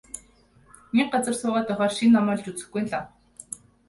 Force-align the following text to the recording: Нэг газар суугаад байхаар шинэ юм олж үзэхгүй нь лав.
Нэг 0.95 1.07
газар 1.13 1.35
суугаад 1.39 1.67
байхаар 1.69 1.93
шинэ 1.97 2.17
юм 2.19 2.27
олж 2.33 2.45
үзэхгүй 2.49 2.81
нь 2.83 2.89
лав. 2.93 3.05